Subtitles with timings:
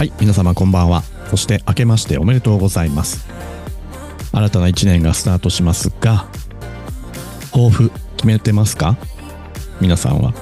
[0.00, 1.02] はい、皆様こんばんは。
[1.28, 3.28] そして明けましておめでとうございます。
[4.32, 6.26] 新たな一年がスタートしますが、
[7.52, 8.96] 抱負決めてますか？
[9.78, 10.32] 皆さんは。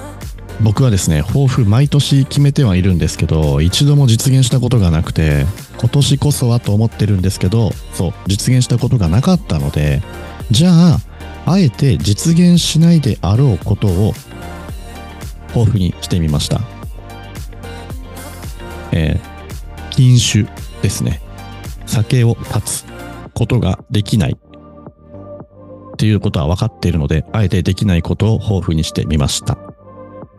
[0.61, 5.45] 僕はですね、抱負毎年決めてはいるんですけど、一度も実現したことがなくて、
[5.77, 10.01] 今年こそはと思ってるんですけど、そう、実現したことがなかったので、
[10.51, 10.99] じゃあ、
[11.45, 14.13] あえて実現しないであろうことを
[15.49, 16.61] 抱負にしてみました。
[18.93, 19.28] えー
[19.99, 20.45] 禁酒
[20.81, 21.19] ですね。
[21.85, 22.85] 酒を断つ
[23.33, 29.57] ことができないっていうことは分かっているので、あえてできないことを抱負にしてみました。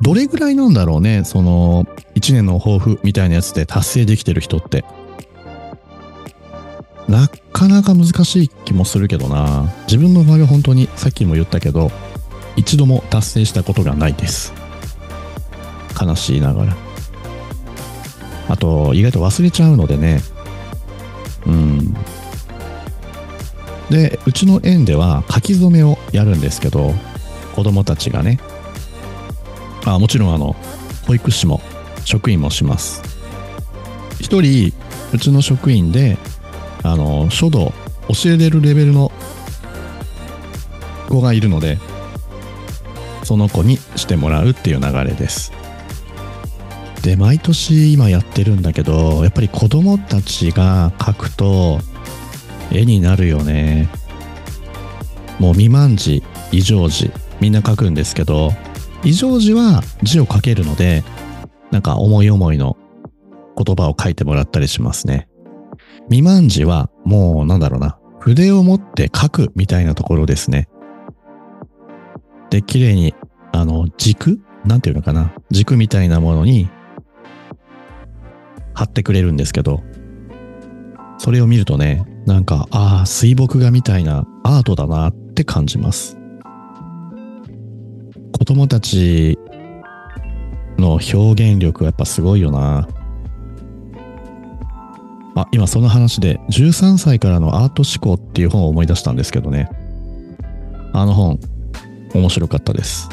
[0.00, 4.82] どれぐらいなんだろうね、その、一年の抱負みたいなやつで達成できてる人って。
[7.06, 9.70] なかなか難しい気もするけどな。
[9.82, 11.90] 自分の場合は本当にさっきも言ったけど、
[12.56, 14.54] 一度も達成したことがないです。
[16.00, 16.89] 悲しいながら。
[18.50, 20.20] あと、意外と忘れちゃうのでね。
[21.46, 21.94] うん。
[23.90, 26.92] で、うちの園では書き初めをやるんですけど、
[27.54, 28.40] 子供たちがね。
[29.84, 30.56] あ、もちろんあの、
[31.06, 31.60] 保育士も
[32.04, 33.02] 職員もします。
[34.20, 34.72] 一人、
[35.12, 36.18] うちの職員で、
[36.82, 37.72] あの、書道、
[38.08, 39.12] 教えれるレベルの
[41.08, 41.78] 子がいるので、
[43.22, 45.52] その子にしてもらうっていう流れです。
[47.02, 51.80] で、毎年今やってるんだけど、やっぱり子供たちが描くと
[52.70, 53.88] 絵になるよね。
[55.38, 58.52] もう未満字、異常字、みんな書くんですけど、
[59.02, 61.02] 異常字は字を書けるので、
[61.70, 62.76] なんか思い思いの
[63.56, 65.28] 言葉を書いてもらったりしますね。
[66.04, 70.68] 未満字はもうなんだろうな、筆を持って書くみたいなところですね。
[72.50, 73.14] で、綺麗に、
[73.52, 76.68] あの、軸なんていうのかな軸みたいなものに
[78.74, 79.82] 貼ってくれるんですけど、
[81.18, 86.16] それを見るとね、なんか、ああ、水墨画みたいなアートだなって感じます。
[88.32, 89.38] 子供たち
[90.78, 92.88] の表現力はやっぱすごいよな。
[95.34, 99.68] あ、今その話で13歳からのアート思考っていう本を思い出したんですけどね。
[100.92, 101.38] あの本、
[102.14, 103.08] 面白かったです。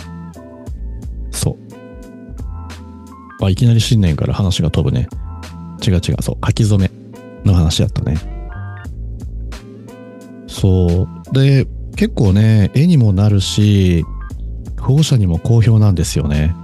[1.31, 3.45] そう。
[3.45, 5.07] あ、いきなり新年から話が飛ぶね。
[5.85, 6.91] 違う違う、そう、書き初め
[7.45, 8.17] の話だったね。
[10.47, 11.33] そう。
[11.33, 14.03] で、結構ね、絵にもなるし、
[14.79, 16.55] 保護者にも好評なんですよね。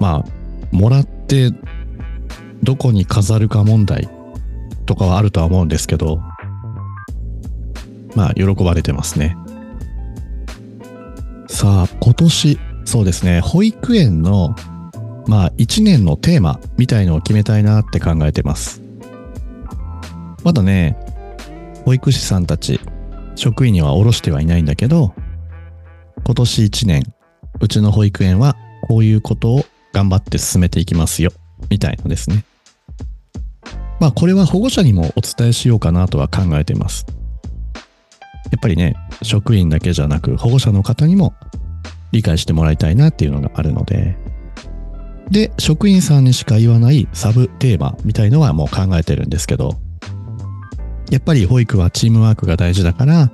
[0.00, 1.52] まあ、もらって、
[2.62, 4.08] どこに飾るか問題
[4.86, 6.20] とかはあるとは思うんですけど、
[8.14, 9.36] まあ、喜ばれてますね。
[11.48, 14.54] さあ、今年、そうですね、保育園の
[15.26, 18.82] まあ、一年のテーマみたいのを決めたいなって考えてます。
[20.42, 20.96] まだね、
[21.84, 22.80] 保育士さんたち、
[23.34, 25.14] 職員には下ろしてはいないんだけど、
[26.24, 27.02] 今年一年、
[27.60, 31.32] うちの保育園はこういうことを頑張って進めていきますよ、
[31.70, 32.44] みたいのですね。
[34.00, 37.06] まあ、これは保護者にもお伝えしようかなとは考えています。
[38.50, 41.34] やっぱりね、職員だけじゃなく保護者の方にも
[42.12, 44.16] 理解してもらいたいなっていうのがあるので、
[45.30, 49.78] で、職員さんにしか言わないサブテーマみたいのはもう考えてるんですけど、
[51.10, 53.30] やっぱり保育はチームワークが大事だから、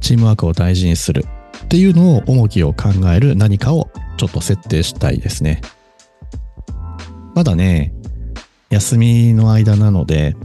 [0.00, 1.24] チームワークを大事にする
[1.64, 5.60] っていうのを重きを考える何かをちょっと設定したいですね。
[7.34, 7.94] まだね、
[8.70, 10.36] 休みの間なので、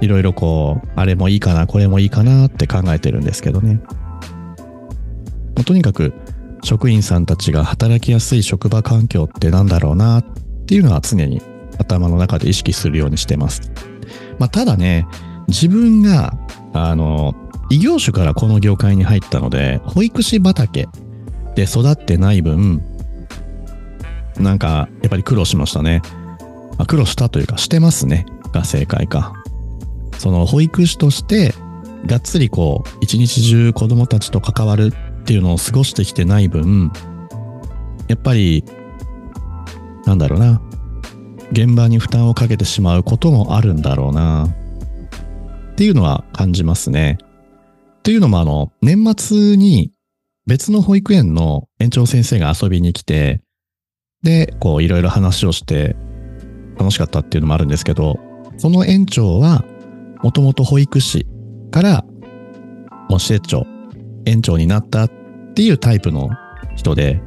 [0.00, 3.80] いろいろこう、あれもいいかな、これもいいかなって考えてるんですけどね。
[5.64, 6.12] とにかく、
[6.64, 10.24] 職員さんたちが働きやすい職場環境ってなんだろうなっ
[10.66, 11.42] ていうのは常に
[11.78, 13.70] 頭の中で意識するようにしてます。
[14.38, 15.06] まあ、ただね、
[15.48, 16.32] 自分が、
[16.72, 17.34] あの、
[17.70, 20.88] 異業種からこの業界に入ったので、保育士畑
[21.54, 22.82] で育ってない分、
[24.38, 26.02] なんか、やっぱり苦労しましたね。
[26.78, 28.26] まあ、苦労したというか、してますね。
[28.52, 29.34] が正解か。
[30.18, 31.54] その保育士として、
[32.06, 34.92] がっつりこう、一日中子供たちと関わる
[35.24, 36.92] っていうのを過ごしてきてない分、
[38.08, 38.62] やっぱり、
[40.04, 40.60] なんだろうな。
[41.50, 44.48] 現場に負担をかけてしまうこともあるんだろうな。
[45.72, 47.16] っていうのは感じますね。
[48.02, 49.92] というのもあの、年末に
[50.46, 53.40] 別の保育園の園長先生が遊びに来て、
[54.22, 55.96] で、こういろいろ話をして
[56.78, 58.18] 楽しかったっていうのもあるんですけど、
[58.58, 59.64] その園長は
[60.22, 61.26] もともと保育士
[61.70, 62.04] から
[63.08, 63.66] もう施設長、
[64.26, 65.10] 園長になったっ
[65.54, 66.30] ていうタイプの
[66.76, 67.20] 人で、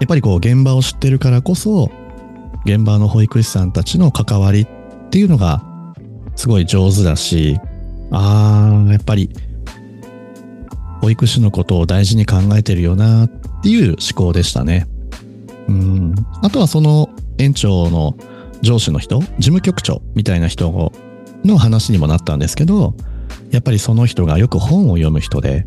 [0.00, 1.90] やっぱりこう現場を知ってるからこそ、
[2.64, 4.66] 現場の保育士さんたちの関わりっ
[5.10, 5.62] ていうのが
[6.36, 7.58] すごい上手だし、
[8.10, 9.30] ああ、やっぱり
[11.00, 13.28] 保育士のことを大事に考えてるよなっ
[13.62, 14.86] ていう思考でしたね。
[15.68, 16.14] うん。
[16.42, 18.16] あとはその園長の
[18.60, 20.92] 上司の人、事務局長みたいな人
[21.44, 22.94] の話にもなったんですけど、
[23.50, 25.66] やっぱりその人がよく本を読む人で、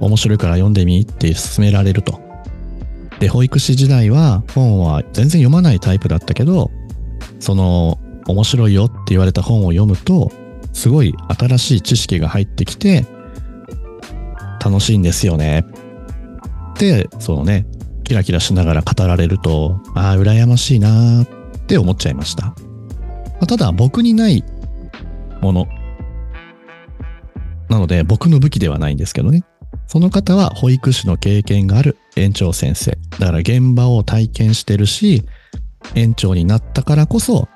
[0.00, 2.20] 面白いから読んでみって勧められると。
[3.20, 6.70] で、保育士時代は本は全然読まないタイプだったけど、
[7.38, 10.32] その面白いよって言われた本を読むと、
[10.72, 13.06] すごい新しい知識が入ってきて、
[14.64, 15.64] 楽しいんですよね。
[16.78, 17.66] で、そのね、
[18.04, 21.26] キラキラしながら語られると、ああ、羨ましいなーっ
[21.66, 22.54] て思っちゃいました。
[23.40, 24.44] まただ、僕にない
[25.40, 25.66] もの。
[27.70, 29.44] なので、僕の武器ではないんですけどね。
[29.86, 32.98] その方は保育士の経験がある園長先生。
[33.18, 35.24] だから現場を体験してるし、
[35.94, 37.48] 園長になったからこそ、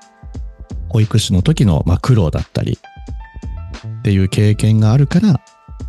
[0.89, 2.79] 保育士の時のま苦労だったり、
[3.99, 5.41] っていう経験があるから、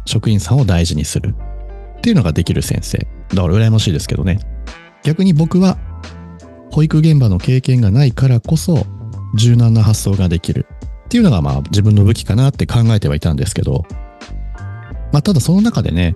[0.05, 1.35] 職員さんを大事にする
[1.97, 2.97] っていうのができる先生。
[3.29, 4.39] だから羨ましいですけどね。
[5.03, 5.77] 逆に僕は
[6.71, 8.85] 保育現場の経験がないからこそ
[9.35, 10.65] 柔軟な発想ができる
[11.05, 13.85] っていうのがまあ自分の武器かなって考えてはいたんですけど、
[15.11, 16.15] まあただその中でね、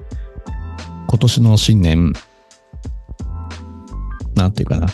[1.08, 2.14] 今年の新年、
[4.36, 4.88] なんていうかな、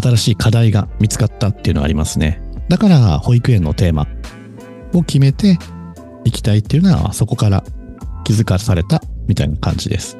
[0.00, 2.40] 新しい課題が見つかったっていうのがありますね。
[2.68, 4.06] だから保育園のテーマ
[4.94, 5.58] を決めて
[6.24, 7.64] いきたいっていうのはそこから
[8.24, 10.16] 気づかされたみたいな感じです。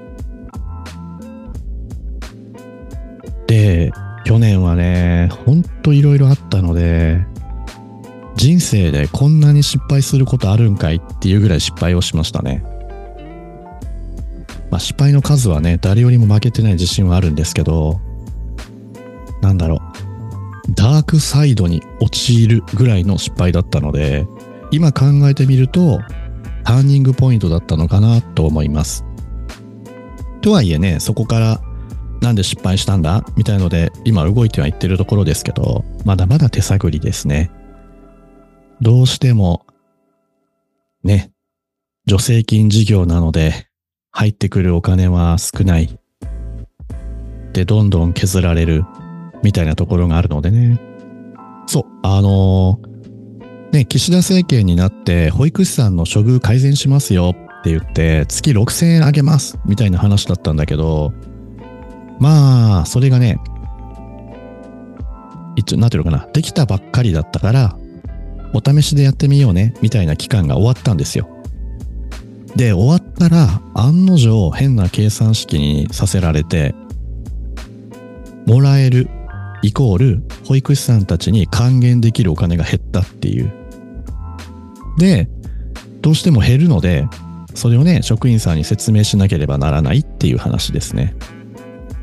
[3.46, 3.92] で、
[4.24, 7.24] 去年はね、ほんといろいろあったので、
[8.40, 12.64] 人生でこんなに失敗することあるんかいっていうぐらい失敗をしましたね。
[14.70, 18.00] まあ失敗の数はね、誰よりも負けてない自信はあるんですけど、
[19.42, 19.82] なんだろ
[20.68, 20.72] う。
[20.72, 24.26] ダークサイドに陥るぐらいの失敗だったので、
[24.70, 26.00] 今考えてみると、
[26.64, 29.04] ターニングポイントだったのかなと思います。
[30.40, 31.60] とはいえね、そこから
[32.22, 37.50] なんで失敗したんだみたいので、今動いてはいってるところですけど、まだまだ手探りですね。
[38.82, 39.66] どうしても、
[41.04, 41.32] ね、
[42.08, 43.66] 助成金事業なので、
[44.10, 45.98] 入ってくるお金は少ない。
[47.52, 48.84] で、どんどん削られる、
[49.42, 50.80] みたいなところがあるのでね。
[51.66, 61.12] そう、あのー、ね、岸田政権になって、保育士さんの処遇改善しますよって言って、月6000円あげます、みたいな話だったんだけど、
[62.18, 63.38] まあ、それがね、
[65.56, 67.76] 一応、なんていうのかな、できたばっかりだったから、
[68.52, 71.28] お試しでやってみようね、みたいな期間が終わったんですよ。
[72.56, 76.74] で、終わったら、案の定変な計算式にさせられて、
[78.46, 79.08] もらえる
[79.62, 83.52] イコール保育士さんたちに還元できるお金が減ったっていう。
[84.98, 85.28] で、
[86.00, 87.06] どうしても減るので、
[87.54, 91.14] それをね、職員さんに説明しなければならないっていう話ですね。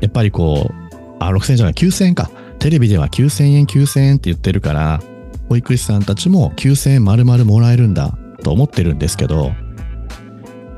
[0.00, 0.74] やっぱりこう、
[1.18, 2.30] あ、6000円じゃない、9000円か。
[2.58, 5.02] テレビでは9000円、9000円って言ってるから、
[5.48, 9.52] 保育士さんたちも9000円丸々もらえるんだと思ってるんですけど、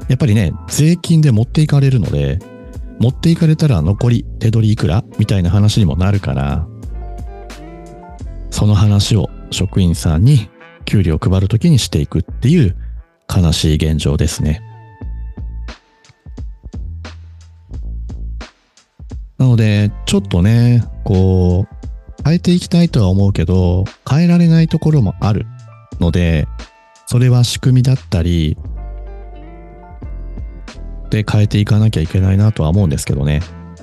[0.09, 2.39] やっぱりね、税金で持っていかれるので、
[2.99, 6.67] 持っていかれたら残り手取りいくらみたいな話にもなるから、
[8.51, 10.51] その話を職員さんに
[10.85, 12.77] 給料を配るときにしていくっていう
[13.35, 14.61] 悲しい現状ですね。
[19.39, 21.80] なので、ちょっとね、こう、
[22.25, 25.47] 変えていきたいとは思うけど、変えられないところもある
[26.01, 26.47] ので、
[27.07, 28.57] それは仕組みだったり、
[31.11, 33.41] で変えていかなきゃいけないなとは思うんですけどね。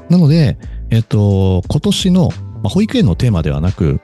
[0.09, 0.57] なので、
[0.89, 2.29] えっと、今年の、
[2.63, 3.99] ま、保育園のテーマではなく、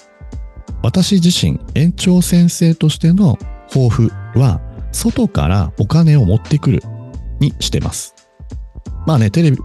[0.81, 3.37] 私自身、園長先生としての
[3.69, 4.59] 抱負は、
[4.91, 6.83] 外からお金を持ってくる
[7.39, 8.13] にしてます。
[9.07, 9.57] まあね、テレビ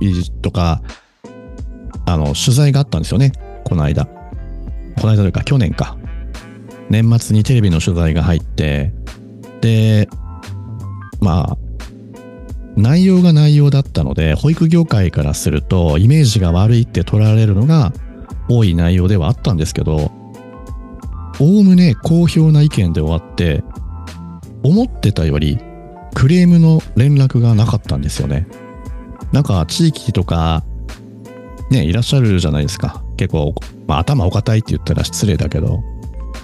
[0.42, 0.80] とか
[2.08, 3.32] あの、取材があったんですよね。
[3.64, 4.08] この間。
[4.98, 5.96] この間というか、去年か。
[6.90, 8.92] 年末にテレビの取材が入って、
[9.60, 10.08] で、
[11.20, 11.58] まあ、
[12.76, 17.92] 内容が内容だったので、保育業界からすると、イメージが悪いって取られるのが
[18.48, 20.12] 多い内容ではあったんですけど、
[21.40, 23.62] おおむね好評な意見で終わって、
[24.62, 25.58] 思ってたより
[26.14, 28.46] クレームの連絡がなかったんですよね。
[29.32, 30.64] なんか地域とか
[31.70, 33.02] ね、いらっしゃるじゃないですか。
[33.18, 33.54] 結構、
[33.86, 35.82] まあ、頭お堅いって言ったら失礼だけど、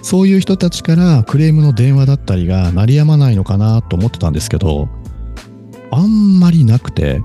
[0.03, 4.87] そういう人たちからクレームの電話だったりが鳴りやまないのかなと思ってたんですけど、
[5.89, 7.21] あんまりなくて、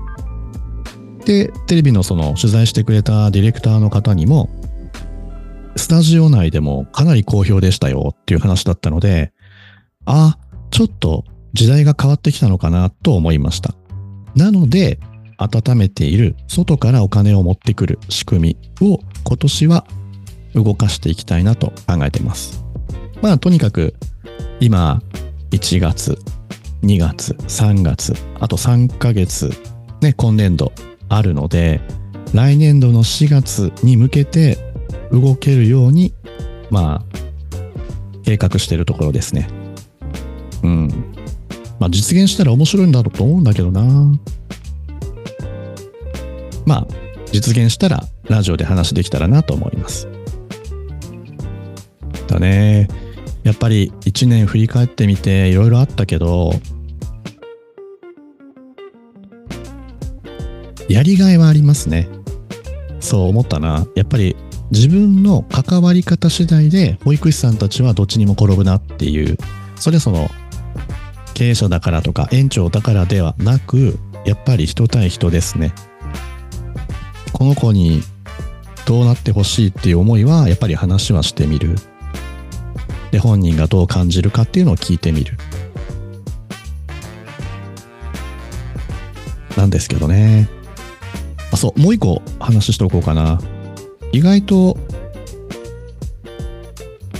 [1.25, 4.49] で、テレビのその取材してくれたディレクターの方にも、
[5.75, 9.33] スタジオ内でもかなり好評でしたよっていう話だったので、
[10.05, 10.37] あ、
[10.71, 13.75] ちょっと時代が変わってきたのかなと思いました。
[14.35, 14.99] なので、
[15.41, 19.85] 温めている外からお金を持ってくる仕組みを今年は
[20.53, 22.63] 動かしていきたいなと考えてます。
[23.21, 23.95] まあとにかく
[24.59, 25.01] 今
[25.51, 26.17] 1月、
[26.83, 29.51] 2月、3月、あと3ヶ月
[30.01, 30.71] ね、今年度
[31.09, 31.79] あるので、
[32.33, 34.57] 来年度の4月に向けて
[35.11, 36.13] 動けるように、
[36.69, 37.17] まあ、
[38.23, 39.47] 計画してるところですね。
[40.63, 40.87] うん。
[41.79, 43.81] まあ実現したら面白いんだろうと思うんだけどな。
[46.71, 46.87] まあ、
[47.33, 50.07] 実現したらラジオで話できたらなと思います。
[52.27, 52.87] だね。
[53.43, 56.53] やっぱり一年振り返ってみていろいろあったけど、
[60.87, 62.07] やりがいはありますね。
[63.01, 63.85] そう思ったな。
[63.97, 64.37] やっぱり
[64.71, 69.37] 自分の関わり方次第で保育士さんたちはどっちにも転ぶなっていう、
[69.75, 70.29] それはその
[71.33, 75.73] 経営者だからとか園長だからではなく、やっぱり人対人ですね。
[77.41, 78.03] この子に
[78.85, 81.75] どうなってほしいっていう思いはやっぱり話はしてみる。
[83.09, 85.35] で、本人がどう感じるかっていうのを聞いてみる。
[89.57, 90.49] なんですけどね。
[91.51, 93.41] あ、そう、もう一個話しておこうかな。
[94.11, 94.77] 意外と、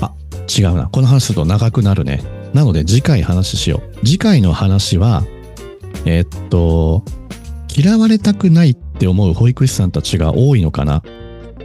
[0.01, 0.13] あ、
[0.47, 0.85] 違うな。
[0.85, 2.21] この話すると長くなるね。
[2.53, 4.05] なので次回話しよう。
[4.05, 5.23] 次回の話は、
[6.05, 7.03] えー、っと、
[7.75, 11.01] 嫌われたくないって思う保育士さんたちが多いのかなっ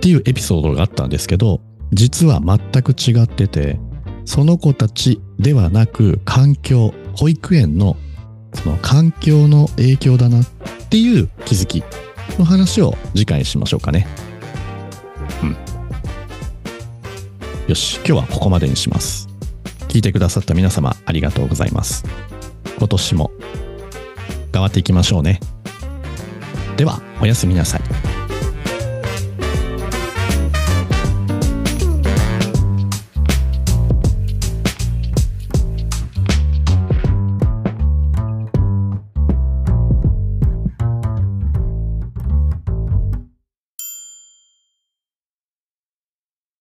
[0.00, 1.60] ていうエピソードがあったんですけど、
[1.92, 3.78] 実は全く違ってて、
[4.24, 7.98] その子たちではなく環境、保育園の
[8.54, 10.46] その環境の影響だなっ
[10.88, 11.84] ていう気づき
[12.38, 14.06] の話を次回にしましょうかね。
[15.42, 15.56] うん。
[17.68, 19.28] よし、今日はここまでにします。
[19.88, 22.02] 聞いてくださった皆様ありがとうございます。
[22.78, 23.30] 今年も
[24.52, 25.38] 頑張っていきましょうね。
[26.76, 28.05] では、おやすみなさい。